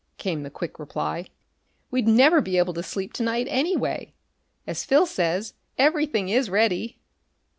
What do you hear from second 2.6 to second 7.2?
to sleep to night, anyway. As Phil says, everything is ready."